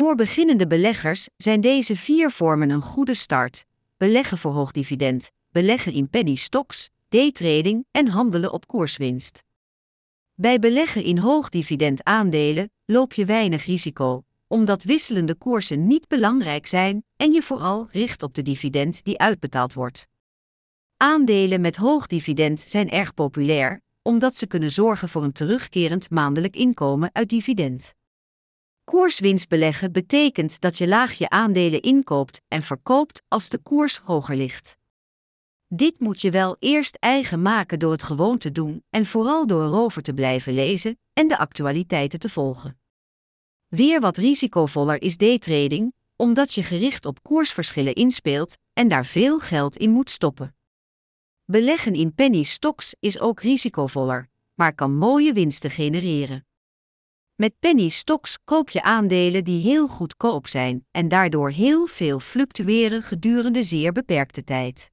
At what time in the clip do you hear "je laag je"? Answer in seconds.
30.78-31.28